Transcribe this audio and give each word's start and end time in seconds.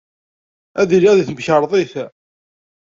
Ad 0.81 0.89
iliɣ 0.97 1.13
deg 1.15 1.25
temkarḍit. 1.27 1.93